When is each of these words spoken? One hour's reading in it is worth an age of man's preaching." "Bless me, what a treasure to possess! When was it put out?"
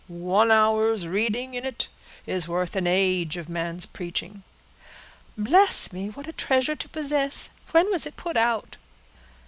One 0.07 0.49
hour's 0.49 1.05
reading 1.07 1.53
in 1.53 1.63
it 1.63 1.87
is 2.25 2.47
worth 2.47 2.75
an 2.75 2.87
age 2.87 3.37
of 3.37 3.47
man's 3.47 3.85
preaching." 3.85 4.41
"Bless 5.37 5.93
me, 5.93 6.09
what 6.09 6.25
a 6.25 6.33
treasure 6.33 6.75
to 6.75 6.89
possess! 6.89 7.51
When 7.69 7.91
was 7.91 8.07
it 8.07 8.17
put 8.17 8.35
out?" 8.35 8.77